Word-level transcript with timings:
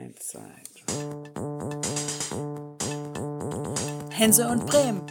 Eins, 0.00 0.28
zwei, 0.28 0.40
drei. 0.86 0.94
Hense 4.10 4.48
und 4.48 4.64
Bremen. 4.64 5.02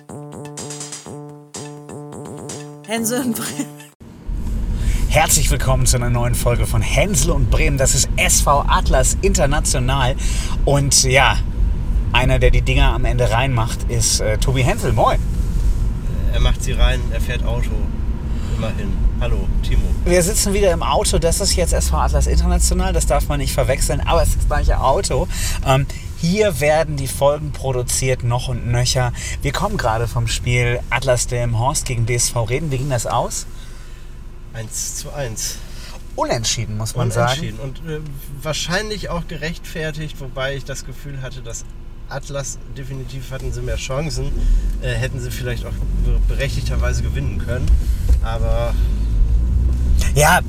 Hense 2.88 3.22
und 3.22 3.36
Bremen. 3.36 3.68
Herzlich 5.10 5.52
willkommen 5.52 5.86
zu 5.86 5.98
einer 5.98 6.10
neuen 6.10 6.34
Folge 6.34 6.66
von 6.66 6.82
Hänsel 6.82 7.30
und 7.32 7.52
Bremen. 7.52 7.78
Das 7.78 7.94
ist 7.94 8.10
SV 8.16 8.66
Atlas 8.68 9.16
International. 9.22 10.16
Und 10.66 11.04
ja, 11.04 11.38
einer, 12.12 12.40
der 12.40 12.50
die 12.50 12.64
Dinger 12.64 12.92
am 12.92 13.06
Ende 13.06 13.30
reinmacht, 13.30 13.92
ist 13.92 14.22
äh, 14.22 14.40
Tobi 14.40 14.64
Hensel. 14.64 14.94
Moin. 14.94 15.20
Er 16.34 16.40
macht 16.40 16.64
sie 16.64 16.72
rein, 16.72 17.00
er 17.12 17.22
fährt 17.22 17.44
Auto. 17.46 17.70
Immerhin. 18.60 18.92
Hallo, 19.22 19.48
Timo. 19.64 19.84
Wir 20.04 20.22
sitzen 20.22 20.54
wieder 20.54 20.74
im 20.74 20.84
Auto. 20.84 21.18
Das 21.18 21.40
ist 21.40 21.56
jetzt 21.56 21.72
SV 21.72 21.96
Atlas 21.96 22.28
International. 22.28 22.92
Das 22.92 23.06
darf 23.08 23.30
man 23.30 23.40
nicht 23.40 23.54
verwechseln, 23.54 24.02
aber 24.02 24.22
es 24.22 24.30
ist 24.30 24.40
das 24.40 24.48
gleiche 24.48 24.82
Auto. 24.82 25.30
Ähm, 25.66 25.86
hier 26.18 26.60
werden 26.60 26.98
die 26.98 27.08
Folgen 27.08 27.54
produziert, 27.54 28.24
noch 28.26 28.50
und 28.50 28.68
nöcher. 28.68 29.14
Wir 29.42 29.54
kommen 29.54 29.78
gerade 29.78 30.10
vom 30.10 30.28
Spiel 30.28 30.82
Atlas 30.90 31.28
Delmenhorst 31.28 31.86
gegen 31.86 32.06
BSV 32.06 32.36
Reden. 32.50 32.70
Wie 32.70 32.80
ging 32.80 32.90
das 32.90 33.08
aus? 33.08 33.48
1 34.52 34.98
zu 34.98 35.14
1. 35.14 35.56
Unentschieden, 36.18 36.76
muss 36.76 36.98
man 36.98 37.10
Unentschieden. 37.12 37.60
sagen. 37.60 37.76
Und 37.86 37.90
äh, 37.90 38.02
wahrscheinlich 38.42 39.10
auch 39.10 39.26
gerechtfertigt, 39.30 40.20
wobei 40.20 40.58
ich 40.58 40.66
das 40.66 40.86
Gefühl 40.86 41.22
hatte, 41.22 41.42
dass 41.42 41.64
Atlas 42.10 42.60
definitiv 42.78 43.32
hatten 43.32 43.54
sie 43.54 43.62
mehr 43.62 43.78
Chancen, 43.78 44.34
äh, 44.82 44.92
hätten 44.92 45.22
sie 45.22 45.32
vielleicht 45.32 45.66
auch 45.66 45.72
berechtigterweise 46.28 47.04
gewinnen 47.04 47.38
können. 47.38 47.68
Aber 48.24 48.74
Ja, 50.16 50.40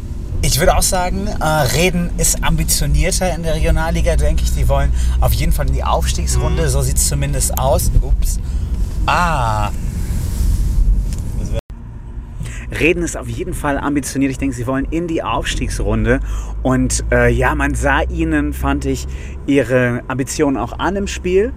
ich 0.43 0.59
würde 0.59 0.77
auch 0.77 0.83
sagen, 0.83 1.27
äh, 1.27 1.45
Reden 1.45 2.11
ist 2.17 2.43
ambitionierter 2.43 3.35
in 3.35 3.43
der 3.43 3.55
Regionalliga, 3.55 4.17
denke 4.17 4.43
ich. 4.43 4.55
Die 4.55 4.69
wollen 4.69 4.93
auf 5.21 5.33
jeden 5.33 5.53
Fall 5.53 5.69
in 5.69 5.75
die 5.75 5.85
Aufstiegsrunde. 5.85 6.69
So 6.69 6.81
sieht 6.81 6.97
es 6.97 7.09
zumindest 7.09 7.59
aus. 7.59 7.91
Ups. 8.01 8.41
Ah. 9.07 9.71
Reden 12.79 13.03
ist 13.03 13.17
auf 13.17 13.29
jeden 13.29 13.53
Fall 13.53 13.79
ambitioniert. 13.79 14.31
Ich 14.31 14.39
denke, 14.39 14.55
sie 14.55 14.67
wollen 14.67 14.87
in 14.91 15.07
die 15.09 15.23
Aufstiegsrunde. 15.23 16.21
Und 16.63 17.05
äh, 17.13 17.31
ja, 17.31 17.55
man 17.55 17.75
sah 17.75 18.03
ihnen, 18.03 18.53
fand 18.53 18.87
ich, 18.87 19.07
ihre 19.47 20.03
Ambitionen 20.09 20.57
auch 20.57 20.79
an 20.79 20.97
im 20.97 21.07
Spiel. 21.07 21.53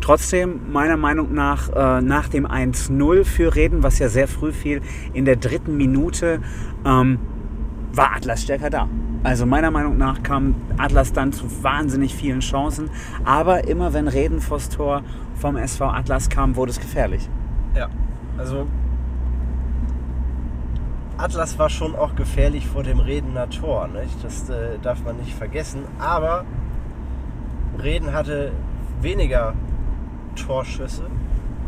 Trotzdem, 0.00 0.72
meiner 0.72 0.96
Meinung 0.96 1.34
nach, 1.34 1.68
äh, 1.68 2.00
nach 2.00 2.28
dem 2.28 2.46
1-0 2.46 3.24
für 3.24 3.54
Reden, 3.54 3.82
was 3.82 3.98
ja 3.98 4.08
sehr 4.08 4.28
früh 4.28 4.52
fiel, 4.52 4.82
in 5.12 5.24
der 5.24 5.36
dritten 5.36 5.76
Minute, 5.76 6.40
ähm, 6.84 7.18
war 7.92 8.14
Atlas 8.14 8.42
stärker 8.42 8.70
da. 8.70 8.88
Also 9.24 9.46
meiner 9.46 9.70
Meinung 9.70 9.96
nach 9.96 10.22
kam 10.22 10.54
Atlas 10.76 11.12
dann 11.12 11.32
zu 11.32 11.46
wahnsinnig 11.62 12.14
vielen 12.14 12.40
Chancen. 12.40 12.90
Aber 13.24 13.66
immer 13.66 13.92
wenn 13.92 14.06
Reden 14.06 14.40
vors 14.40 14.68
Tor 14.68 15.02
vom 15.34 15.56
SV 15.56 15.86
Atlas 15.86 16.28
kam, 16.28 16.56
wurde 16.56 16.70
es 16.70 16.80
gefährlich. 16.80 17.28
ja, 17.74 17.88
also 18.38 18.66
Atlas 21.18 21.58
war 21.58 21.70
schon 21.70 21.96
auch 21.96 22.14
gefährlich 22.14 22.66
vor 22.66 22.82
dem 22.82 23.00
Redener 23.00 23.48
Tor. 23.48 23.88
Nicht? 23.88 24.22
Das 24.22 24.50
äh, 24.50 24.78
darf 24.82 25.02
man 25.02 25.16
nicht 25.16 25.32
vergessen. 25.34 25.84
Aber 25.98 26.44
Reden 27.82 28.12
hatte 28.12 28.52
weniger 29.00 29.54
Torschüsse, 30.36 31.06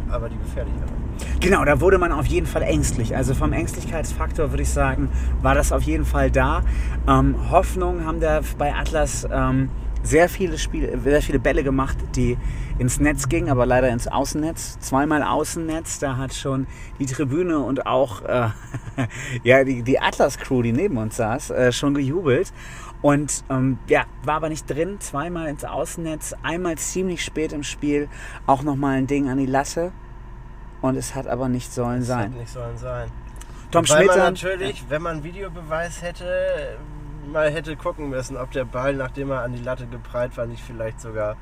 aber 0.09 0.29
die 0.29 0.39
gefährlicheren. 0.39 0.99
Genau, 1.41 1.65
da 1.65 1.81
wurde 1.81 1.99
man 1.99 2.13
auf 2.13 2.27
jeden 2.27 2.47
Fall 2.47 2.63
ängstlich. 2.63 3.17
Also 3.17 3.35
vom 3.35 3.53
Ängstlichkeitsfaktor 3.53 4.51
würde 4.51 4.63
ich 4.63 4.71
sagen, 4.71 5.11
war 5.43 5.55
das 5.55 5.73
auf 5.73 5.83
jeden 5.83 6.05
Fall 6.05 6.31
da. 6.31 6.63
Ähm, 7.09 7.51
Hoffnung 7.51 8.05
haben 8.05 8.21
da 8.21 8.41
bei 8.57 8.75
Atlas 8.75 9.27
ähm, 9.31 9.71
sehr 10.03 10.29
viele 10.29 10.59
Spiele, 10.59 10.99
sehr 11.01 11.23
viele 11.23 11.39
Bälle 11.39 11.65
gemacht, 11.65 11.97
die 12.15 12.37
ins 12.79 13.01
Netz 13.01 13.29
gingen, 13.29 13.51
aber 13.51 13.67
leider 13.67 13.89
ins 13.89 14.07
Außennetz. 14.07 14.79
Zweimal 14.81 15.23
Außennetz, 15.23 15.99
da 15.99 16.17
hat 16.17 16.35
schon 16.35 16.67
die 16.99 17.07
Tribüne 17.07 17.59
und 17.59 17.87
auch 17.87 18.23
äh, 18.23 18.49
ja, 19.43 19.65
die, 19.65 19.83
die 19.83 19.99
Atlas-Crew, 19.99 20.63
die 20.63 20.73
neben 20.73 20.97
uns 20.97 21.17
saß, 21.17 21.51
äh, 21.51 21.73
schon 21.73 21.95
gejubelt. 21.95 22.53
Und 23.01 23.45
ähm, 23.49 23.79
ja, 23.87 24.05
war 24.25 24.37
aber 24.37 24.49
nicht 24.49 24.69
drin. 24.69 24.99
Zweimal 25.01 25.47
ins 25.49 25.65
Außennetz, 25.65 26.35
einmal 26.43 26.77
ziemlich 26.79 27.25
spät 27.25 27.53
im 27.53 27.63
Spiel, 27.63 28.09
auch 28.47 28.63
nochmal 28.63 28.97
ein 28.99 29.07
Ding 29.07 29.29
an 29.29 29.39
die 29.39 29.47
Latte. 29.47 29.93
Und 30.81 30.97
es 30.97 31.15
hat 31.15 31.27
aber 31.27 31.49
nicht 31.49 31.73
sollen 31.73 32.01
Das 32.01 32.09
sein. 32.09 32.33
nicht 32.33 32.51
sollen 32.51 32.77
sein. 32.77 33.11
Tom 33.71 33.89
Weil 33.89 34.05
Schmidt 34.05 34.17
natürlich, 34.17 34.85
wenn 34.89 35.03
man 35.03 35.23
Videobeweis 35.23 36.03
hätte, 36.03 36.79
mal 37.31 37.51
hätte 37.51 37.77
gucken 37.77 38.09
müssen, 38.09 38.37
ob 38.37 38.51
der 38.53 38.65
Ball, 38.65 38.95
nachdem 38.95 39.31
er 39.31 39.43
an 39.43 39.53
die 39.53 39.63
Latte 39.63 39.87
geprallt 39.87 40.37
war, 40.37 40.47
nicht 40.47 40.63
vielleicht 40.63 41.01
sogar 41.01 41.37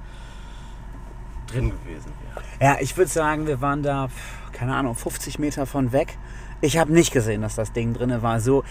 drin 1.46 1.70
gewesen 1.70 2.12
wäre. 2.34 2.44
Ja, 2.60 2.80
ich 2.80 2.96
würde 2.96 3.10
sagen, 3.10 3.46
wir 3.46 3.60
waren 3.60 3.82
da, 3.82 4.08
keine 4.52 4.74
Ahnung, 4.74 4.94
50 4.94 5.38
Meter 5.38 5.66
von 5.66 5.92
weg. 5.92 6.18
Ich 6.62 6.78
habe 6.78 6.92
nicht 6.92 7.12
gesehen, 7.12 7.42
dass 7.42 7.54
das 7.54 7.72
Ding 7.72 7.92
drin 7.92 8.22
war. 8.22 8.40
So 8.40 8.64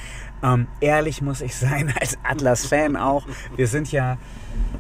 ähm, 0.44 0.68
ehrlich 0.82 1.22
muss 1.22 1.42
ich 1.42 1.56
sein, 1.56 1.94
als 2.00 2.18
Atlas-Fan 2.24 2.96
auch. 2.96 3.26
Wir 3.56 3.68
sind 3.68 3.92
ja, 3.92 4.18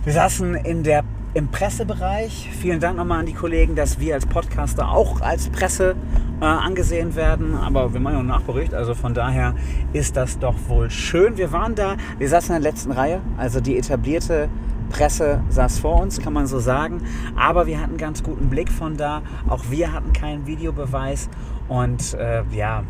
wir 0.03 0.13
saßen 0.13 0.55
in 0.55 0.83
der, 0.83 1.03
im 1.35 1.49
Pressebereich. 1.49 2.49
Vielen 2.59 2.79
Dank 2.79 2.97
nochmal 2.97 3.19
an 3.19 3.25
die 3.27 3.33
Kollegen, 3.33 3.75
dass 3.75 3.99
wir 3.99 4.15
als 4.15 4.25
Podcaster 4.25 4.89
auch 4.89 5.21
als 5.21 5.49
Presse 5.49 5.95
äh, 6.41 6.45
angesehen 6.45 7.15
werden. 7.15 7.55
Aber 7.55 7.93
wir 7.93 7.99
machen 7.99 8.15
ja 8.15 8.23
noch 8.23 8.39
Nachbericht, 8.39 8.73
also 8.73 8.95
von 8.95 9.13
daher 9.13 9.53
ist 9.93 10.17
das 10.17 10.39
doch 10.39 10.55
wohl 10.67 10.89
schön. 10.89 11.37
Wir 11.37 11.51
waren 11.51 11.75
da, 11.75 11.97
wir 12.17 12.27
saßen 12.27 12.55
in 12.55 12.61
der 12.61 12.71
letzten 12.71 12.91
Reihe, 12.91 13.21
also 13.37 13.59
die 13.61 13.77
etablierte 13.77 14.49
Presse 14.89 15.41
saß 15.49 15.79
vor 15.79 16.01
uns, 16.01 16.19
kann 16.19 16.33
man 16.33 16.47
so 16.47 16.59
sagen. 16.59 17.01
Aber 17.35 17.67
wir 17.67 17.81
hatten 17.81 17.97
ganz 17.97 18.23
guten 18.23 18.49
Blick 18.49 18.71
von 18.71 18.97
da. 18.97 19.21
Auch 19.47 19.65
wir 19.69 19.93
hatten 19.93 20.13
keinen 20.13 20.47
Videobeweis. 20.47 21.29
Und 21.67 22.13
äh, 22.13 22.43
ja, 22.51 22.83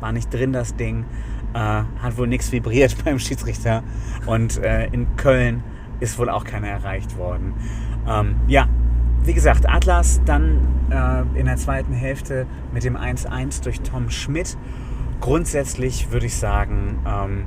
war 0.00 0.12
nicht 0.12 0.32
drin 0.32 0.52
das 0.52 0.76
Ding. 0.76 1.04
Äh, 1.52 1.58
hat 1.58 2.16
wohl 2.16 2.26
nichts 2.26 2.52
vibriert 2.52 2.96
beim 3.04 3.18
Schiedsrichter. 3.18 3.82
Und 4.26 4.58
äh, 4.58 4.86
in 4.86 5.16
Köln 5.16 5.62
ist 6.00 6.18
wohl 6.18 6.30
auch 6.30 6.44
keiner 6.44 6.68
erreicht 6.68 7.16
worden. 7.18 7.54
Ähm, 8.08 8.36
ja, 8.48 8.68
wie 9.22 9.34
gesagt, 9.34 9.68
Atlas 9.68 10.20
dann 10.24 10.66
äh, 10.90 11.38
in 11.38 11.46
der 11.46 11.56
zweiten 11.56 11.92
Hälfte 11.92 12.46
mit 12.72 12.84
dem 12.84 12.96
1-1 12.96 13.62
durch 13.62 13.80
Tom 13.80 14.10
Schmidt. 14.10 14.56
Grundsätzlich 15.20 16.10
würde 16.10 16.26
ich 16.26 16.36
sagen, 16.36 16.98
ähm, 17.06 17.44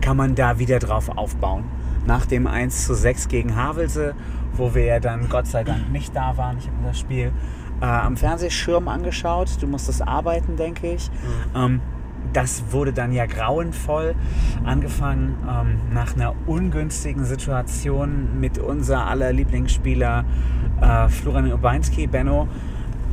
kann 0.00 0.16
man 0.16 0.34
da 0.34 0.58
wieder 0.58 0.80
drauf 0.80 1.08
aufbauen. 1.08 1.64
Nach 2.06 2.26
dem 2.26 2.46
1 2.46 2.86
zu 2.86 2.94
6 2.94 3.28
gegen 3.28 3.56
Havelse, 3.56 4.14
wo 4.54 4.74
wir 4.74 4.84
ja 4.84 5.00
dann 5.00 5.28
Gott 5.28 5.46
sei 5.46 5.64
Dank 5.64 5.90
nicht 5.90 6.14
da 6.14 6.36
waren. 6.36 6.58
Ich 6.58 6.66
habe 6.66 6.76
mir 6.78 6.88
das 6.88 6.98
Spiel 6.98 7.32
äh, 7.80 7.84
am 7.84 8.16
Fernsehschirm 8.16 8.88
angeschaut. 8.88 9.50
Du 9.60 9.66
musstest 9.66 10.06
arbeiten, 10.06 10.56
denke 10.56 10.92
ich. 10.92 11.10
Ähm, 11.54 11.80
das 12.32 12.64
wurde 12.70 12.92
dann 12.92 13.12
ja 13.12 13.26
grauenvoll. 13.26 14.14
Angefangen 14.64 15.36
ähm, 15.48 15.78
nach 15.92 16.14
einer 16.14 16.34
ungünstigen 16.46 17.24
Situation 17.24 18.40
mit 18.40 18.58
unser 18.58 19.06
aller 19.06 19.32
Lieblingsspieler 19.32 20.24
äh, 20.80 21.08
Florian 21.08 21.50
Urbanski, 21.50 22.06
Benno, 22.06 22.48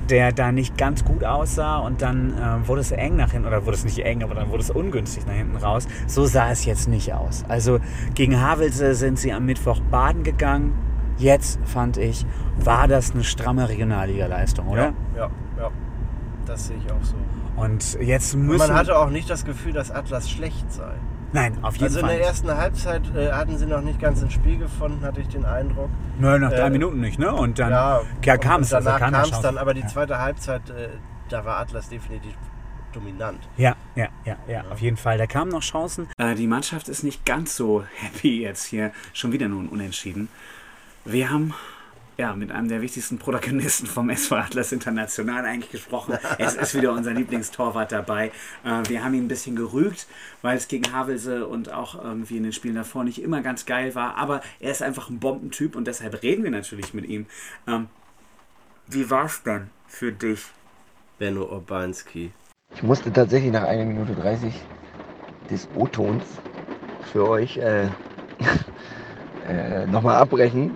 der 0.09 0.31
da 0.31 0.51
nicht 0.51 0.77
ganz 0.77 1.05
gut 1.05 1.23
aussah 1.23 1.77
und 1.79 2.01
dann 2.01 2.33
äh, 2.33 2.67
wurde 2.67 2.81
es 2.81 2.91
eng 2.91 3.15
nach 3.15 3.31
hinten, 3.31 3.47
oder 3.47 3.65
wurde 3.65 3.77
es 3.77 3.83
nicht 3.83 3.99
eng, 3.99 4.23
aber 4.23 4.35
dann 4.35 4.49
wurde 4.49 4.63
es 4.63 4.69
ungünstig 4.69 5.25
nach 5.25 5.33
hinten 5.33 5.57
raus. 5.57 5.87
So 6.07 6.25
sah 6.25 6.51
es 6.51 6.65
jetzt 6.65 6.87
nicht 6.87 7.13
aus. 7.13 7.45
Also 7.47 7.79
gegen 8.15 8.41
Havelse 8.41 8.95
sind 8.95 9.19
sie 9.19 9.31
am 9.33 9.45
Mittwoch 9.45 9.79
baden 9.91 10.23
gegangen. 10.23 10.73
Jetzt 11.17 11.59
fand 11.65 11.97
ich, 11.97 12.25
war 12.57 12.87
das 12.87 13.11
eine 13.11 13.23
stramme 13.23 13.67
Regionalliga-Leistung, 13.67 14.67
oder? 14.67 14.93
Ja, 15.15 15.25
ja, 15.25 15.29
ja. 15.57 15.71
Das 16.45 16.67
sehe 16.67 16.77
ich 16.77 16.91
auch 16.91 17.03
so. 17.03 17.15
Und 17.61 17.99
jetzt 18.01 18.33
Und 18.33 18.47
müssen... 18.47 18.67
man 18.67 18.73
hatte 18.73 18.97
auch 18.97 19.09
nicht 19.09 19.29
das 19.29 19.43
Gefühl, 19.43 19.73
dass 19.73 19.91
Atlas 19.91 20.29
schlecht 20.29 20.71
sei. 20.71 20.93
Nein, 21.31 21.57
auf 21.63 21.75
jeden 21.75 21.85
Also 21.85 21.99
in 21.99 22.05
Fall. 22.05 22.17
der 22.17 22.25
ersten 22.25 22.57
Halbzeit 22.57 23.15
äh, 23.15 23.31
hatten 23.31 23.57
sie 23.57 23.65
noch 23.65 23.81
nicht 23.81 23.99
ganz 23.99 24.21
ins 24.21 24.33
Spiel 24.33 24.57
gefunden, 24.57 25.05
hatte 25.05 25.21
ich 25.21 25.27
den 25.27 25.45
Eindruck. 25.45 25.89
Nö, 26.19 26.39
nach 26.39 26.49
drei 26.49 26.67
äh, 26.67 26.69
Minuten 26.69 26.99
nicht, 26.99 27.19
ne? 27.19 27.31
Und 27.33 27.59
dann 27.59 27.71
ja, 27.71 28.37
kam 28.37 28.61
es. 28.61 28.71
und 28.71 28.77
Also 28.77 28.89
Danach 28.89 29.11
kam 29.11 29.29
es 29.29 29.41
dann, 29.41 29.57
aber 29.57 29.73
die 29.73 29.81
ja. 29.81 29.87
zweite 29.87 30.19
Halbzeit, 30.19 30.69
äh, 30.71 30.89
da 31.29 31.45
war 31.45 31.57
Atlas 31.57 31.89
definitiv 31.89 32.33
dominant. 32.93 33.39
Ja, 33.57 33.75
ja, 33.95 34.07
ja, 34.25 34.37
ja, 34.47 34.63
auf 34.71 34.81
jeden 34.81 34.97
Fall. 34.97 35.17
Da 35.17 35.27
kamen 35.27 35.51
noch 35.51 35.61
Chancen. 35.61 36.07
Äh, 36.17 36.35
die 36.35 36.47
Mannschaft 36.47 36.89
ist 36.89 37.03
nicht 37.03 37.25
ganz 37.25 37.55
so 37.55 37.83
happy 37.95 38.41
jetzt 38.41 38.65
hier. 38.65 38.91
Schon 39.13 39.31
wieder 39.31 39.47
nun 39.47 39.69
unentschieden. 39.69 40.29
Wir 41.05 41.29
haben 41.29 41.53
ja, 42.19 42.35
mit 42.35 42.51
einem 42.51 42.67
der 42.67 42.81
wichtigsten 42.81 43.17
Protagonisten 43.17 43.87
vom 43.87 44.09
SV 44.09 44.35
Atlas 44.35 44.73
International 44.73 45.45
eigentlich 45.45 45.71
gesprochen. 45.71 46.17
Es 46.37 46.55
ist 46.55 46.75
wieder 46.75 46.91
unser 46.91 47.13
Lieblingstorwart 47.13 47.93
dabei. 47.93 48.33
Äh, 48.65 48.89
wir 48.89 49.05
haben 49.05 49.13
ihn 49.13 49.23
ein 49.23 49.27
bisschen 49.29 49.55
gerügt, 49.55 50.05
weil 50.41 50.57
es 50.57 50.67
gegen 50.67 50.91
Havelse 50.91 51.47
und 51.47 51.71
auch 51.71 52.03
irgendwie 52.03 52.35
in 52.35 52.43
den 52.43 52.51
Spielen 52.51 52.75
davor 52.75 53.05
nicht 53.05 53.21
immer 53.21 53.41
ganz 53.41 53.65
geil 53.65 53.95
war. 53.95 54.17
Aber 54.17 54.41
er 54.59 54.71
ist 54.71 54.81
einfach 54.81 55.09
ein 55.09 55.19
Bombentyp 55.19 55.77
und 55.77 55.87
deshalb 55.87 56.21
reden 56.21 56.43
wir 56.43 56.51
natürlich 56.51 56.93
mit 56.93 57.07
ihm. 57.07 57.25
Ähm, 57.65 57.87
wie 58.87 59.09
war 59.09 59.25
es 59.25 59.41
denn 59.43 59.69
für 59.87 60.11
dich? 60.11 60.41
Benno 61.19 61.43
Urbanski. 61.45 62.33
Ich 62.75 62.83
musste 62.83 63.13
tatsächlich 63.13 63.53
nach 63.53 63.63
1 63.63 63.87
Minute 63.87 64.13
30 64.15 64.53
des 65.49 65.69
O-Tons 65.73 66.25
für 67.13 67.29
euch 67.29 67.55
äh, 67.55 67.87
äh, 69.47 69.85
nochmal 69.87 70.17
abbrechen, 70.17 70.75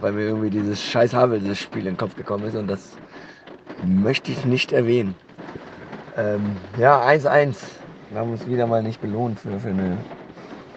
weil 0.00 0.12
mir 0.12 0.22
irgendwie 0.22 0.50
dieses 0.50 0.82
scheiß 0.82 1.14
Havelse-Spiel 1.14 1.80
in 1.80 1.94
den 1.94 1.96
Kopf 1.96 2.16
gekommen 2.16 2.44
ist 2.44 2.56
und 2.56 2.68
das 2.68 2.96
möchte 3.84 4.32
ich 4.32 4.44
nicht 4.44 4.72
erwähnen. 4.72 5.14
Ähm, 6.16 6.56
ja, 6.78 7.00
1-1. 7.00 7.56
Wir 8.10 8.20
haben 8.20 8.32
uns 8.32 8.46
wieder 8.46 8.66
mal 8.66 8.82
nicht 8.82 9.00
belohnt 9.00 9.38
für, 9.40 9.58
für 9.60 9.68
eine 9.68 9.96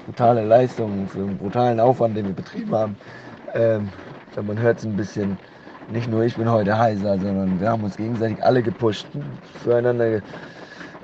brutale 0.05 0.43
Leistung, 0.43 1.07
für 1.07 1.19
einen 1.19 1.37
brutalen 1.37 1.79
Aufwand, 1.79 2.17
den 2.17 2.27
wir 2.27 2.33
betrieben 2.33 2.73
haben. 2.75 2.97
Ähm, 3.53 3.89
man 4.45 4.59
hört 4.59 4.79
es 4.79 4.85
ein 4.85 4.95
bisschen. 4.95 5.37
Nicht 5.91 6.09
nur 6.09 6.23
ich 6.23 6.35
bin 6.35 6.49
heute 6.49 6.77
heiser, 6.77 7.19
sondern 7.19 7.59
wir 7.59 7.69
haben 7.69 7.83
uns 7.83 7.97
gegenseitig 7.97 8.41
alle 8.43 8.61
gepusht, 8.61 9.05
füreinander 9.63 10.21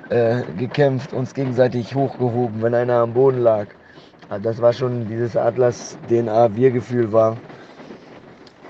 äh, 0.08 0.42
gekämpft, 0.56 1.12
uns 1.12 1.34
gegenseitig 1.34 1.94
hochgehoben, 1.94 2.62
wenn 2.62 2.74
einer 2.74 2.94
am 2.94 3.12
Boden 3.12 3.40
lag. 3.40 3.66
Also 4.30 4.44
das 4.44 4.62
war 4.62 4.72
schon 4.72 5.06
dieses 5.08 5.36
Atlas-DNA-Wir-Gefühl 5.36 7.12
war, 7.12 7.36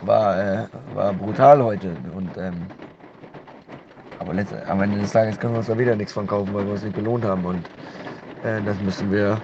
war, 0.03 0.39
äh, 0.39 0.67
war 0.95 1.13
brutal 1.13 1.63
heute. 1.63 1.97
Und, 2.15 2.37
ähm, 2.37 2.67
aber 4.19 4.35
letzt, 4.35 4.55
am 4.69 4.83
Ende 4.83 4.99
des 4.99 5.13
Tages 5.13 5.39
können 5.39 5.55
wir 5.55 5.59
uns 5.59 5.69
da 5.69 5.79
wieder 5.79 5.97
nichts 5.97 6.13
von 6.13 6.27
kaufen, 6.27 6.53
weil 6.55 6.65
wir 6.65 6.73
uns 6.73 6.83
nicht 6.83 6.97
belohnt 6.97 7.25
haben. 7.25 7.45
Und 7.45 7.65
äh, 8.45 8.61
das 8.65 8.81
müssen 8.81 9.11
wir 9.13 9.39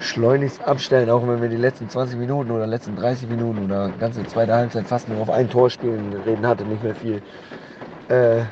schleunigst 0.00 0.62
abstellen, 0.66 1.10
auch 1.10 1.26
wenn 1.26 1.42
wir 1.42 1.48
die 1.48 1.56
letzten 1.56 1.88
20 1.88 2.18
Minuten 2.18 2.50
oder 2.50 2.66
letzten 2.66 2.96
30 2.96 3.28
Minuten 3.28 3.64
oder 3.64 3.90
ganze 4.00 4.24
zweite 4.24 4.54
Halbzeit 4.54 4.86
fast 4.86 5.08
nur 5.08 5.20
auf 5.20 5.30
ein 5.30 5.48
Tor 5.48 5.70
spielen. 5.70 6.12
Reden 6.24 6.46
hatte 6.46 6.64
nicht 6.64 6.82
mehr 6.82 6.94
viel. 6.94 7.22
Äh, 8.08 8.42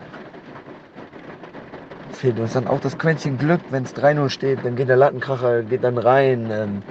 fehlt 2.12 2.38
uns 2.38 2.52
dann 2.52 2.66
auch 2.66 2.80
das 2.80 2.98
Quäntchen 2.98 3.38
Glück, 3.38 3.60
wenn 3.70 3.84
es 3.84 3.94
3-0 3.94 4.28
steht, 4.28 4.64
dann 4.64 4.76
geht 4.76 4.88
der 4.88 4.96
Lattenkracher, 4.96 5.62
geht 5.62 5.84
dann 5.84 5.98
rein. 5.98 6.50
Ähm, 6.50 6.82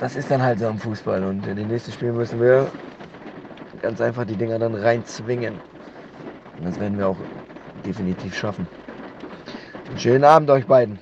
das 0.00 0.16
ist 0.16 0.30
dann 0.30 0.42
halt 0.42 0.60
so 0.60 0.66
am 0.66 0.78
Fußball 0.78 1.24
und 1.24 1.46
in 1.46 1.56
den 1.56 1.68
nächsten 1.68 1.92
Spielen 1.92 2.16
müssen 2.16 2.40
wir 2.40 2.70
ganz 3.82 4.00
einfach 4.00 4.24
die 4.24 4.36
Dinger 4.36 4.58
dann 4.58 4.74
reinzwingen. 4.74 5.54
Und 6.58 6.64
das 6.64 6.78
werden 6.78 6.98
wir 6.98 7.08
auch 7.08 7.16
definitiv 7.84 8.36
schaffen. 8.36 8.66
Einen 9.88 9.98
schönen 9.98 10.24
Abend 10.24 10.50
euch 10.50 10.66
beiden. 10.66 10.98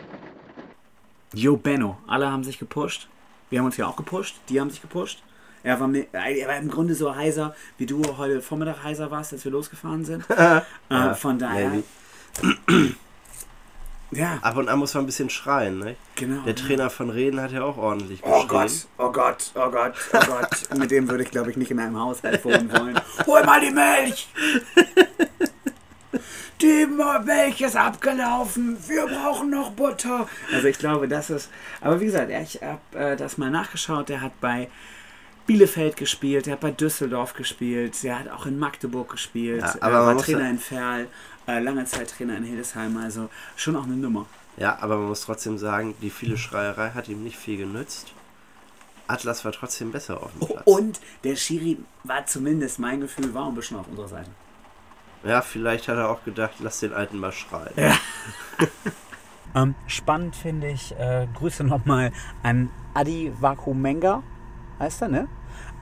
Jo 1.32 1.56
Benno, 1.56 1.98
alle 2.06 2.30
haben 2.30 2.44
sich 2.44 2.58
gepusht. 2.58 3.08
Wir 3.50 3.58
haben 3.58 3.66
uns 3.66 3.76
ja 3.76 3.86
auch 3.86 3.96
gepusht, 3.96 4.36
die 4.48 4.60
haben 4.60 4.70
sich 4.70 4.80
gepusht. 4.80 5.22
Er 5.62 5.80
war, 5.80 5.88
mir, 5.88 6.06
er 6.12 6.48
war 6.48 6.56
im 6.58 6.70
Grunde 6.70 6.94
so 6.94 7.14
heiser, 7.14 7.54
wie 7.76 7.86
du 7.86 8.02
heute 8.16 8.40
Vormittag 8.40 8.84
heiser 8.84 9.10
warst, 9.10 9.32
als 9.32 9.44
wir 9.44 9.52
losgefahren 9.52 10.04
sind. 10.04 10.24
äh, 10.88 11.14
von 11.14 11.38
daher. 11.38 11.82
Ja, 14.12 14.38
Ab 14.42 14.56
und 14.56 14.68
an 14.68 14.78
muss 14.78 14.94
man 14.94 15.02
ein 15.02 15.06
bisschen 15.06 15.30
schreien. 15.30 15.78
Ne? 15.80 15.96
genau. 16.14 16.42
Der 16.44 16.54
Trainer 16.54 16.90
von 16.90 17.10
Reden 17.10 17.40
hat 17.40 17.50
ja 17.52 17.62
auch 17.62 17.76
ordentlich 17.76 18.20
Oh 18.24 18.46
geschrien. 18.46 18.48
Gott, 18.48 18.86
oh 18.98 19.12
Gott, 19.12 19.50
oh 19.54 19.70
Gott, 19.70 19.94
oh 20.12 20.18
Gott. 20.26 20.78
Mit 20.78 20.90
dem 20.92 21.08
würde 21.08 21.24
ich, 21.24 21.30
glaube 21.30 21.50
ich, 21.50 21.56
nicht 21.56 21.70
in 21.72 21.80
einem 21.80 22.00
Haushalt 22.00 22.44
wohnen 22.44 22.70
wollen. 22.78 23.00
Hol 23.26 23.44
mal 23.44 23.60
die 23.60 23.70
Milch! 23.72 24.28
Die 26.62 26.86
Milch 26.86 27.60
ist 27.60 27.76
abgelaufen. 27.76 28.78
Wir 28.86 29.06
brauchen 29.06 29.50
noch 29.50 29.72
Butter. 29.72 30.26
Also 30.54 30.66
ich 30.68 30.78
glaube, 30.78 31.06
das 31.08 31.28
ist. 31.28 31.50
Aber 31.82 32.00
wie 32.00 32.06
gesagt, 32.06 32.30
ich 32.30 32.60
habe 32.62 32.80
äh, 32.98 33.16
das 33.16 33.36
mal 33.36 33.50
nachgeschaut. 33.50 34.08
Der 34.08 34.22
hat 34.22 34.40
bei 34.40 34.70
Bielefeld 35.46 35.96
gespielt, 35.96 36.46
der 36.46 36.54
hat 36.54 36.60
bei 36.60 36.70
Düsseldorf 36.72 37.34
gespielt, 37.34 38.02
der 38.02 38.18
hat 38.18 38.28
auch 38.28 38.46
in 38.46 38.58
Magdeburg 38.58 39.10
gespielt, 39.10 39.62
Ja, 39.62 39.74
äh, 39.74 39.78
aber 39.80 40.06
war 40.06 40.16
Trainer 40.18 40.40
ja- 40.44 40.50
in 40.50 40.58
Ferl, 40.58 41.06
äh, 41.46 41.60
lange 41.60 41.84
Zeit 41.84 42.10
Trainer 42.16 42.36
in 42.36 42.44
Hildesheim. 42.44 42.96
Also 42.96 43.28
schon 43.56 43.76
auch 43.76 43.84
eine 43.84 43.94
Nummer. 43.96 44.26
Ja, 44.56 44.78
aber 44.80 44.96
man 44.96 45.08
muss 45.08 45.20
trotzdem 45.22 45.58
sagen, 45.58 45.94
die 46.00 46.10
viele 46.10 46.36
Schreierei 46.36 46.90
hat 46.90 47.08
ihm 47.08 47.22
nicht 47.22 47.36
viel 47.36 47.58
genützt. 47.58 48.12
Atlas 49.08 49.44
war 49.44 49.52
trotzdem 49.52 49.92
besser 49.92 50.20
auf 50.22 50.32
dem 50.32 50.42
Oh, 50.42 50.46
Platz. 50.46 50.62
und 50.66 51.00
der 51.22 51.36
Schiri 51.36 51.78
war 52.04 52.26
zumindest 52.26 52.78
mein 52.80 53.00
Gefühl, 53.00 53.32
war 53.34 53.46
ein 53.46 53.54
bisschen 53.54 53.76
auf 53.78 53.86
unserer 53.88 54.08
Seite. 54.08 54.30
Ja, 55.24 55.42
vielleicht 55.42 55.86
hat 55.88 55.96
er 55.96 56.08
auch 56.10 56.24
gedacht, 56.24 56.54
lass 56.60 56.80
den 56.80 56.92
Alten 56.92 57.18
mal 57.18 57.32
schreien. 57.32 57.72
Ähm, 59.54 59.74
spannend 59.86 60.36
finde 60.36 60.68
ich, 60.68 60.92
äh, 60.98 61.26
Grüße 61.34 61.64
nochmal 61.64 62.12
an 62.42 62.68
Adi 62.92 63.32
Vakumenga, 63.40 64.22
heißt 64.78 65.02
er, 65.02 65.08
ne? 65.08 65.28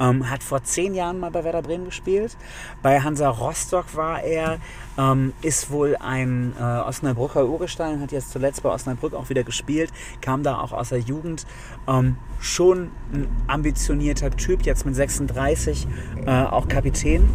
Ähm, 0.00 0.28
hat 0.28 0.42
vor 0.42 0.62
zehn 0.64 0.94
Jahren 0.94 1.20
mal 1.20 1.30
bei 1.30 1.44
Werder 1.44 1.62
Bremen 1.62 1.84
gespielt. 1.84 2.36
Bei 2.82 3.00
Hansa 3.00 3.28
Rostock 3.28 3.94
war 3.94 4.22
er, 4.22 4.58
ähm, 4.98 5.32
ist 5.42 5.70
wohl 5.70 5.96
ein 5.96 6.52
äh, 6.58 6.62
Osnabrücker 6.62 7.46
Urgestein, 7.46 8.00
hat 8.00 8.10
jetzt 8.10 8.32
zuletzt 8.32 8.62
bei 8.62 8.70
Osnabrück 8.70 9.14
auch 9.14 9.28
wieder 9.28 9.44
gespielt, 9.44 9.92
kam 10.20 10.42
da 10.42 10.58
auch 10.58 10.72
aus 10.72 10.88
der 10.88 10.98
Jugend. 10.98 11.46
Ähm, 11.86 12.16
schon 12.40 12.90
ein 13.12 13.28
ambitionierter 13.46 14.30
Typ, 14.30 14.62
jetzt 14.62 14.84
mit 14.84 14.96
36 14.96 15.86
äh, 16.26 16.30
auch 16.30 16.68
Kapitän 16.68 17.28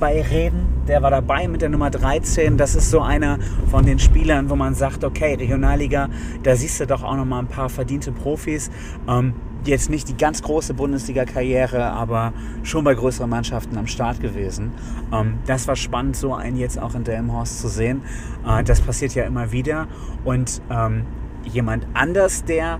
bei 0.00 0.22
Reden. 0.22 0.66
Der 0.88 1.02
war 1.02 1.10
dabei 1.10 1.46
mit 1.46 1.62
der 1.62 1.68
Nummer 1.68 1.90
13. 1.90 2.56
Das 2.56 2.74
ist 2.74 2.90
so 2.90 3.00
einer 3.00 3.38
von 3.70 3.84
den 3.84 3.98
Spielern, 3.98 4.50
wo 4.50 4.56
man 4.56 4.74
sagt, 4.74 5.04
okay, 5.04 5.34
Regionalliga, 5.34 6.08
da 6.42 6.56
siehst 6.56 6.80
du 6.80 6.86
doch 6.86 7.04
auch 7.04 7.16
noch 7.16 7.26
mal 7.26 7.38
ein 7.38 7.46
paar 7.46 7.68
verdiente 7.68 8.10
Profis. 8.10 8.70
Jetzt 9.64 9.90
nicht 9.90 10.08
die 10.08 10.16
ganz 10.16 10.42
große 10.42 10.72
Bundesliga-Karriere, 10.74 11.84
aber 11.84 12.32
schon 12.62 12.82
bei 12.82 12.94
größeren 12.94 13.28
Mannschaften 13.28 13.76
am 13.76 13.86
Start 13.86 14.20
gewesen. 14.20 14.72
Ähm, 15.12 15.38
das 15.46 15.68
war 15.68 15.76
spannend, 15.76 16.16
so 16.16 16.34
einen 16.34 16.56
jetzt 16.56 16.78
auch 16.78 16.94
in 16.94 17.04
Delmenhorst 17.04 17.60
zu 17.60 17.68
sehen. 17.68 18.02
Äh, 18.46 18.64
das 18.64 18.80
passiert 18.80 19.14
ja 19.14 19.24
immer 19.24 19.52
wieder. 19.52 19.86
Und 20.24 20.62
ähm, 20.70 21.04
jemand 21.44 21.86
anders, 21.94 22.44
der 22.44 22.78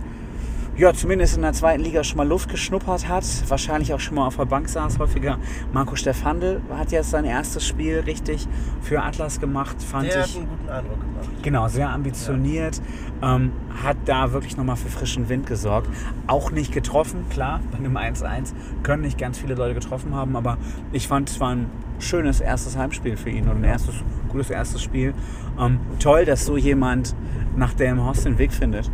ja, 0.77 0.95
zumindest 0.95 1.37
in 1.37 1.43
der 1.43 1.53
zweiten 1.53 1.83
Liga 1.83 2.03
schon 2.05 2.17
mal 2.17 2.27
Luft 2.27 2.49
geschnuppert 2.49 3.09
hat, 3.09 3.25
wahrscheinlich 3.49 3.93
auch 3.93 4.01
schon 4.01 4.15
mal 4.15 4.27
auf 4.27 4.37
der 4.37 4.47
Bank 4.47 4.69
saß 4.69 4.99
häufiger. 4.99 5.39
Marco 5.73 5.95
Stefandl 5.97 6.63
hat 6.75 6.91
jetzt 6.93 7.11
sein 7.11 7.25
erstes 7.25 7.67
Spiel 7.67 8.01
richtig 8.01 8.49
für 8.81 9.03
Atlas 9.03 9.41
gemacht, 9.41 9.77
fand 9.83 10.09
Der 10.09 10.23
hat 10.23 10.29
ich. 10.29 10.37
einen 10.39 10.49
guten 10.49 10.69
Eindruck 10.69 11.01
gemacht. 11.01 11.29
Genau, 11.43 11.69
sehr 11.69 11.91
ambitioniert, 11.91 12.81
ähm, 13.23 13.53
hat 13.83 13.97
da 14.07 14.33
wirklich 14.33 14.57
nochmal 14.57 14.77
für 14.77 14.89
frischen 14.89 15.29
Wind 15.29 15.47
gesorgt. 15.47 15.89
Auch 16.27 16.51
nicht 16.51 16.73
getroffen, 16.73 17.25
klar, 17.31 17.61
bei 17.73 17.79
einem 17.79 17.97
1-1 17.97 18.55
können 18.83 19.03
nicht 19.03 19.19
ganz 19.19 19.39
viele 19.39 19.55
Leute 19.55 19.75
getroffen 19.75 20.15
haben, 20.15 20.35
aber 20.37 20.57
ich 20.93 21.09
fand, 21.09 21.29
es 21.29 21.41
war 21.41 21.51
ein 21.51 21.67
schönes 21.99 22.41
erstes 22.41 22.77
Heimspiel 22.79 23.17
für 23.17 23.31
ihn 23.31 23.49
und 23.49 23.59
ein 23.59 23.65
erstes, 23.65 23.97
gutes 24.29 24.49
erstes 24.51 24.83
Spiel. 24.83 25.13
Ähm, 25.59 25.81
toll, 25.99 26.25
dass 26.25 26.47
so 26.47 26.57
jemand 26.57 27.15
nach 27.57 27.75
dem 27.75 28.03
Horst 28.03 28.25
den 28.25 28.39
Weg 28.39 28.53
findet. 28.53 28.91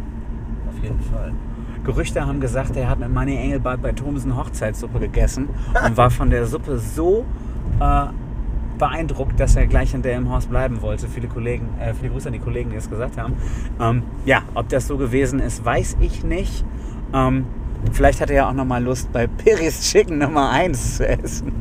Auf 0.68 0.82
jeden 0.82 1.00
Fall. 1.00 1.32
Gerüchte 1.86 2.26
haben 2.26 2.40
gesagt, 2.40 2.76
er 2.76 2.90
hat 2.90 2.98
mit 2.98 3.14
Manny 3.14 3.36
Engelbart 3.36 3.80
bei 3.80 3.92
Thomsen 3.92 4.36
Hochzeitssuppe 4.36 4.98
gegessen 4.98 5.48
und 5.86 5.96
war 5.96 6.10
von 6.10 6.30
der 6.30 6.44
Suppe 6.44 6.78
so 6.78 7.24
äh, 7.78 8.06
beeindruckt, 8.76 9.38
dass 9.38 9.54
er 9.54 9.68
gleich 9.68 9.94
in 9.94 10.02
Delmenhorst 10.02 10.50
bleiben 10.50 10.82
wollte. 10.82 11.06
Viele 11.06 11.28
Kollegen, 11.28 11.68
äh, 11.78 11.94
viele 11.94 12.10
Grüße 12.10 12.28
an 12.28 12.32
die 12.32 12.40
Kollegen, 12.40 12.70
die 12.70 12.76
es 12.76 12.90
gesagt 12.90 13.16
haben. 13.16 13.34
Ähm, 13.80 14.02
ja, 14.24 14.42
ob 14.54 14.68
das 14.68 14.88
so 14.88 14.96
gewesen 14.96 15.38
ist, 15.38 15.64
weiß 15.64 15.98
ich 16.00 16.24
nicht. 16.24 16.64
Ähm, 17.14 17.46
vielleicht 17.92 18.20
hat 18.20 18.30
er 18.30 18.36
ja 18.36 18.48
auch 18.48 18.54
noch 18.54 18.64
mal 18.64 18.82
Lust, 18.82 19.12
bei 19.12 19.28
Peris 19.28 19.80
Chicken 19.88 20.18
Nummer 20.18 20.50
1 20.50 20.96
zu 20.96 21.08
essen. 21.08 21.52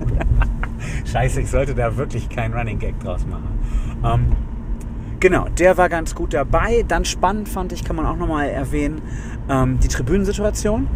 Scheiße, 1.06 1.42
ich 1.42 1.52
sollte 1.52 1.76
da 1.76 1.96
wirklich 1.98 2.30
keinen 2.30 2.56
Running 2.56 2.80
Gag 2.80 3.00
draus 3.00 3.28
machen. 3.28 3.60
Ähm, 4.04 4.36
Genau, 5.26 5.48
der 5.58 5.76
war 5.78 5.90
ganz 5.90 6.14
gut 6.14 6.36
dabei. 6.36 6.86
Dann 6.88 7.04
spannend 7.04 7.50
fand 7.50 7.72
ich, 7.72 7.84
kann 7.84 7.96
man 7.96 8.06
auch 8.06 8.16
nochmal 8.16 8.50
erwähnen, 8.50 9.02
ähm, 9.50 9.80
die 9.80 9.88
Tribünensituation. 9.88 10.88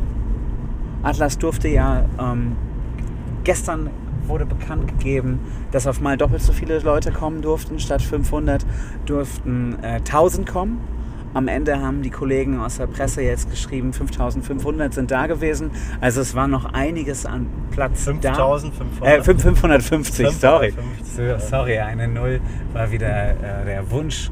Atlas 1.03 1.37
durfte 1.37 1.67
ja 1.69 2.05
ähm, 2.19 2.55
gestern 3.43 3.89
wurde 4.27 4.45
bekannt 4.45 4.87
gegeben, 4.87 5.39
dass 5.71 5.87
auf 5.87 6.01
mal 6.01 6.17
doppelt 6.17 6.41
so 6.41 6.53
viele 6.53 6.79
Leute 6.79 7.11
kommen 7.11 7.41
durften. 7.41 7.79
Statt 7.79 8.01
500 8.01 8.65
durften 9.05 9.77
äh, 9.81 9.95
1000 9.97 10.47
kommen. 10.47 10.79
Am 11.33 11.47
Ende 11.47 11.79
haben 11.79 12.01
die 12.01 12.09
Kollegen 12.09 12.59
aus 12.59 12.77
der 12.77 12.87
Presse 12.87 13.21
jetzt 13.21 13.51
geschrieben, 13.51 13.93
5500 13.93 14.93
sind 14.95 15.11
da 15.11 15.27
gewesen. 15.27 15.69
Also 16.01 16.21
es 16.21 16.33
war 16.33 16.47
noch 16.47 16.73
einiges 16.73 17.25
an 17.27 17.45
Platz 17.69 18.05
da. 18.21 18.33
5500. 18.33 19.27
Äh, 19.27 19.31
5- 19.31 19.39
550, 19.39 20.29
sorry. 20.31 20.71
550, 20.71 21.15
So, 21.15 21.21
ja. 21.21 21.39
sorry, 21.39 21.77
eine 21.77 22.07
Null 22.07 22.41
war 22.73 22.89
wieder 22.91 23.31
äh, 23.31 23.65
der 23.65 23.91
Wunsch 23.91 24.31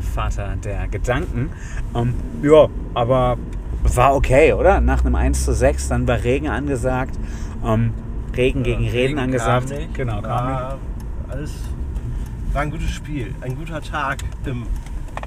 der 0.00 0.10
Vater 0.12 0.56
der 0.56 0.88
Gedanken. 0.88 1.50
Ähm, 1.94 2.14
ja, 2.42 2.68
aber 2.94 3.36
war 3.82 4.14
okay, 4.14 4.52
oder? 4.52 4.80
Nach 4.80 5.04
einem 5.04 5.14
1 5.14 5.44
zu 5.44 5.52
6, 5.52 5.88
dann 5.88 6.08
war 6.08 6.22
Regen 6.22 6.48
angesagt. 6.48 7.18
Ähm, 7.64 7.92
Regen 8.36 8.62
gegen 8.62 8.88
Reden 8.88 9.16
kam 9.16 9.24
angesagt. 9.24 9.70
nicht. 9.70 9.94
Genau, 9.94 10.22
war 10.22 10.78
alles 11.28 11.52
war 12.52 12.62
ein 12.62 12.70
gutes 12.70 12.90
Spiel, 12.90 13.32
ein 13.42 13.56
guter 13.56 13.80
Tag 13.80 14.24
im 14.44 14.66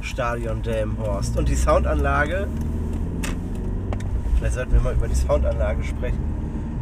Stadion 0.01 0.61
Delmenhorst. 0.61 1.37
Und 1.37 1.47
die 1.47 1.55
Soundanlage, 1.55 2.47
vielleicht 4.37 4.55
sollten 4.55 4.73
wir 4.73 4.81
mal 4.81 4.93
über 4.93 5.07
die 5.07 5.15
Soundanlage 5.15 5.83
sprechen. 5.83 6.19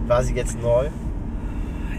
War 0.08 0.24
sie 0.24 0.34
jetzt 0.34 0.60
neu? 0.60 0.88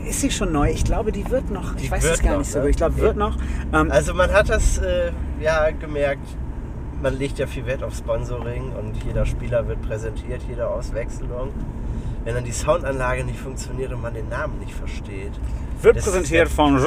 Ist 0.09 0.21
sie 0.21 0.31
schon 0.31 0.53
neu? 0.53 0.71
Ich 0.71 0.85
glaube, 0.85 1.13
die 1.13 1.29
wird 1.31 1.51
noch. 1.51 1.75
Die 1.77 1.85
ich 1.85 1.91
weiß 1.91 2.05
es 2.05 2.23
gar 2.23 2.33
noch, 2.33 2.39
nicht 2.41 2.51
so 2.51 2.59
ne? 2.59 2.65
gut. 2.65 2.71
Ich 2.71 2.77
glaube, 2.77 2.97
wird 2.99 3.17
noch. 3.17 3.37
Ähm, 3.73 3.91
Also 3.91 4.15
man 4.15 4.31
hat 4.33 4.49
das 4.49 4.79
äh, 4.79 5.13
ja 5.41 5.71
gemerkt, 5.71 6.27
man 7.03 7.19
legt 7.19 7.39
ja 7.39 7.47
viel 7.47 7.67
Wert 7.67 7.83
auf 7.83 7.95
Sponsoring 7.95 8.73
und 8.73 9.03
jeder 9.05 9.27
Spieler 9.27 9.67
wird 9.67 9.83
präsentiert, 9.83 10.43
jede 10.49 10.69
Auswechslung. 10.69 11.51
wenn 12.25 12.35
dann 12.35 12.45
die 12.45 12.53
Soundanlage 12.53 13.25
nicht 13.25 13.39
funktioniert 13.39 13.93
und 13.93 14.01
man 14.03 14.15
den 14.15 14.29
Namen 14.29 14.59
nicht 14.61 14.73
versteht, 14.75 15.33
Wird 15.83 15.97
präsentiert 15.99 16.49
von. 16.49 16.79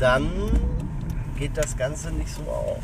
dann 0.00 0.30
geht 1.38 1.56
das 1.56 1.76
Ganze 1.76 2.12
nicht 2.12 2.30
so 2.32 2.42
auf. 2.42 2.78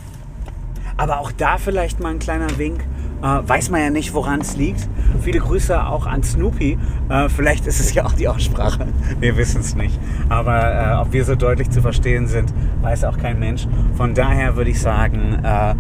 Aber 1.00 1.19
auch 1.21 1.33
da 1.33 1.57
vielleicht 1.57 1.99
mal 1.99 2.11
ein 2.11 2.19
kleiner 2.19 2.59
Wink. 2.59 2.85
Äh, 3.23 3.25
weiß 3.25 3.71
man 3.71 3.80
ja 3.80 3.88
nicht, 3.88 4.12
woran 4.12 4.42
es 4.42 4.57
liegt. 4.57 4.87
Viele 5.23 5.38
Grüße 5.38 5.83
auch 5.87 6.07
an 6.07 6.23
Snoopy. 6.23 6.78
Äh, 7.09 7.28
vielleicht 7.30 7.66
ist 7.66 7.80
es 7.80 7.95
ja 7.95 8.04
auch 8.04 8.12
die 8.12 8.28
Aussprache. 8.28 8.87
Wir 9.19 9.35
wissen 9.38 9.62
es 9.62 9.75
nicht. 9.75 9.99
Aber 10.28 10.59
äh, 10.59 11.00
ob 11.00 11.12
wir 11.12 11.25
so 11.25 11.37
deutlich 11.37 11.71
zu 11.71 11.80
verstehen 11.80 12.26
sind, 12.26 12.52
weiß 12.83 13.04
auch 13.04 13.16
kein 13.16 13.38
Mensch. 13.38 13.66
Von 13.97 14.12
daher 14.12 14.57
würde 14.57 14.71
ich 14.71 14.80
sagen, 14.80 15.38
äh, 15.42 15.75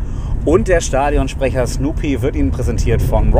und 0.46 0.68
der 0.68 0.80
Stadionsprecher 0.80 1.66
Snoopy 1.66 2.22
wird 2.22 2.34
Ihnen 2.34 2.50
präsentiert 2.50 3.02
von. 3.02 3.30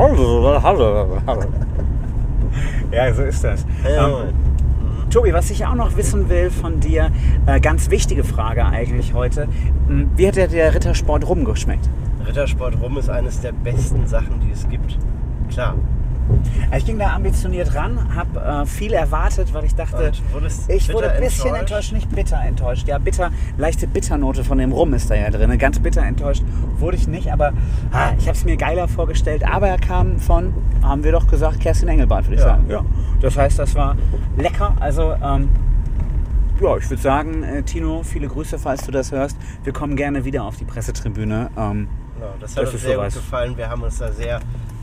Ja, 2.93 3.15
so 3.15 3.23
ist 3.23 3.43
das. 3.43 3.65
Ja, 3.85 4.09
Ähm, 4.09 4.15
Tobi, 5.11 5.33
was 5.33 5.51
ich 5.51 5.67
auch 5.67 5.75
noch 5.75 5.97
wissen 5.97 6.29
will 6.29 6.51
von 6.51 6.79
dir, 6.79 7.11
äh, 7.47 7.59
ganz 7.59 7.91
wichtige 7.91 8.23
Frage 8.23 8.65
eigentlich 8.65 9.13
heute. 9.13 9.49
Hm, 9.89 10.09
Wie 10.15 10.29
hat 10.29 10.37
dir 10.37 10.47
der 10.47 10.73
Rittersport 10.73 11.29
rumgeschmeckt? 11.29 11.91
Rittersport 12.25 12.81
Rum 12.81 12.97
ist 12.97 13.11
eines 13.11 13.41
der 13.41 13.51
besten 13.51 14.07
Sachen, 14.07 14.41
die 14.41 14.53
es 14.53 14.69
gibt. 14.69 14.99
Klar. 15.51 15.75
Ich 16.77 16.87
ging 16.87 16.99
da 16.99 17.15
ambitioniert 17.15 17.75
ran, 17.75 18.15
habe 18.15 18.41
äh, 18.41 18.67
viel 18.67 18.93
erwartet, 18.93 19.53
weil 19.53 19.65
ich 19.65 19.75
dachte, 19.75 20.13
ich 20.69 20.93
wurde 20.93 21.11
ein 21.11 21.21
bisschen 21.21 21.47
enttäuscht? 21.47 21.61
enttäuscht? 21.61 21.93
nicht 21.93 22.11
bitter 22.15 22.41
enttäuscht. 22.41 22.87
Ja, 22.89 22.99
bitter, 22.99 23.31
leichte 23.59 23.87
Bitternote 23.87 24.45
von 24.45 24.59
dem 24.59 24.73
Rum 24.73 24.95
ist 24.95 25.11
da 25.11 25.15
ja 25.17 25.31
drin. 25.31 25.57
Ganz 25.59 25.79
bitter 25.81 26.03
enttäuscht 26.03 26.43
wurde 26.79 26.97
ich 26.97 27.09
nicht, 27.09 27.33
aber 27.33 27.53
ah, 27.93 28.11
ich 28.19 28.27
habe 28.27 28.37
es 28.37 28.45
mir 28.45 28.57
geiler 28.57 28.89
vorgestellt. 28.89 29.45
Aber 29.45 29.69
er 29.69 29.79
kam 29.79 30.19
von, 30.19 30.55
haben 30.83 31.03
wir 31.05 31.13
doch 31.13 31.27
gesagt, 31.27 31.61
Kerstin 31.61 31.89
Engelbart, 31.89 32.27
würde 32.27 32.37
ich 32.37 32.41
Ja. 32.41 32.47
sagen. 32.49 32.65
Ja. 32.69 32.85
Das 33.21 33.37
heißt, 33.37 33.59
das 33.59 33.75
war 33.75 33.97
lecker. 34.37 34.75
Also, 34.81 35.13
ähm, 35.23 35.49
ja, 36.61 36.77
ich 36.77 36.89
würde 36.91 37.03
sagen, 37.03 37.43
äh, 37.43 37.63
Tino, 37.63 38.03
viele 38.05 38.29
Grüße, 38.29 38.59
falls 38.59 38.85
du 38.85 38.93
das 38.93 39.13
hörst. 39.13 39.37
Wir 39.65 39.73
kommen 39.73 39.97
gerne 39.97 40.25
wieder 40.25 40.45
auf 40.45 40.57
die 40.57 40.65
Pressetribüne. 40.65 41.51
Ähm, 41.57 41.89
Genau, 42.17 42.33
das 42.39 42.55
hat 42.55 42.65
Das 42.65 42.75
uns 42.75 42.83
sehr 42.83 42.97
gut 42.99 43.15
gefallen. 43.15 43.57
Wir 43.57 43.71
haben 43.71 43.81
uns 43.83 43.97
da 43.97 44.13
sehr 44.13 44.41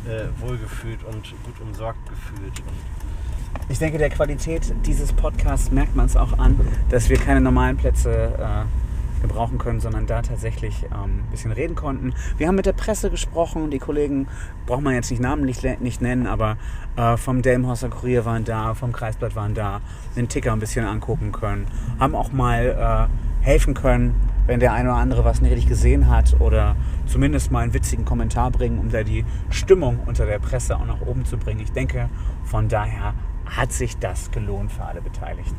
äh, 0.07 0.27
wohlgefühlt 0.39 1.03
und 1.03 1.33
gut 1.43 1.59
umsorgt 1.61 1.99
gefühlt. 2.09 2.59
Und 2.59 3.69
Ich 3.69 3.79
denke, 3.79 3.97
der 3.97 4.09
Qualität 4.09 4.73
dieses 4.85 5.13
Podcasts 5.13 5.71
merkt 5.71 5.95
man 5.95 6.05
es 6.05 6.15
auch 6.15 6.37
an, 6.39 6.59
dass 6.89 7.09
wir 7.09 7.17
keine 7.17 7.41
normalen 7.41 7.77
Plätze 7.77 8.33
äh, 8.39 9.21
gebrauchen 9.21 9.57
können, 9.57 9.79
sondern 9.79 10.05
da 10.05 10.21
tatsächlich 10.21 10.83
ähm, 10.85 11.19
ein 11.19 11.27
bisschen 11.31 11.51
reden 11.51 11.75
konnten. 11.75 12.13
Wir 12.37 12.47
haben 12.47 12.55
mit 12.55 12.65
der 12.65 12.73
Presse 12.73 13.09
gesprochen, 13.09 13.71
die 13.71 13.79
Kollegen, 13.79 14.27
braucht 14.65 14.83
man 14.83 14.93
jetzt 14.93 15.09
nicht 15.11 15.21
namentlich 15.21 15.63
nicht 15.79 16.01
nennen, 16.01 16.27
aber 16.27 16.57
äh, 16.95 17.17
vom 17.17 17.41
Delmenhorster 17.41 17.89
Kurier 17.89 18.25
waren 18.25 18.43
da, 18.43 18.73
vom 18.73 18.91
Kreisblatt 18.91 19.35
waren 19.35 19.53
da, 19.53 19.81
den 20.15 20.29
Ticker 20.29 20.53
ein 20.53 20.59
bisschen 20.59 20.85
angucken 20.85 21.31
können, 21.31 21.67
haben 21.99 22.15
auch 22.15 22.31
mal 22.31 23.09
äh, 23.09 23.26
helfen 23.47 23.73
können, 23.73 24.13
wenn 24.45 24.59
der 24.59 24.73
eine 24.73 24.89
oder 24.89 24.97
andere 24.97 25.23
was 25.23 25.39
nicht 25.39 25.51
richtig 25.51 25.69
gesehen 25.69 26.09
hat 26.09 26.35
oder 26.41 26.75
zumindest 27.05 27.49
mal 27.49 27.61
einen 27.61 27.73
witzigen 27.73 28.03
Kommentar 28.03 28.51
bringen, 28.51 28.77
um 28.77 28.89
da 28.89 29.03
die 29.03 29.23
Stimmung 29.49 30.01
unter 30.05 30.25
der 30.25 30.37
Presse 30.37 30.75
auch 30.75 30.85
nach 30.85 30.99
oben 30.99 31.23
zu 31.23 31.37
bringen. 31.37 31.61
Ich 31.61 31.71
denke, 31.71 32.09
von 32.43 32.67
daher 32.67 33.13
hat 33.45 33.71
sich 33.71 33.97
das 33.99 34.31
gelohnt 34.31 34.73
für 34.73 34.83
alle 34.83 35.01
Beteiligten. 35.01 35.55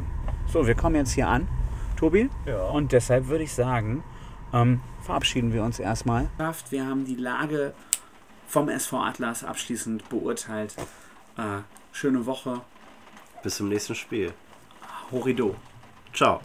So, 0.52 0.66
wir 0.66 0.75
kommen 0.75 0.97
jetzt 0.97 1.12
hier 1.12 1.28
an, 1.28 1.49
Tobi. 1.97 2.28
Ja. 2.45 2.61
Und 2.68 2.92
deshalb 2.92 3.28
würde 3.28 3.45
ich 3.45 3.54
sagen, 3.54 4.04
ähm, 4.52 4.80
verabschieden 5.00 5.54
wir 5.54 5.64
uns 5.64 5.78
erstmal. 5.78 6.28
Wir 6.68 6.87
haben 6.87 7.07
die 7.07 7.16
Lage 7.16 7.73
vom 8.47 8.68
SV 8.68 9.02
Atlas 9.02 9.45
abschließend 9.45 10.07
beurteilt. 10.11 10.76
Äh, 11.38 11.62
schöne 11.92 12.26
Woche. 12.26 12.61
bis 13.42 13.57
zum 13.57 13.71
nächsten 13.71 13.95
Spiel. 13.95 14.35
Horido. 15.11 15.54
Ciao. 16.12 16.42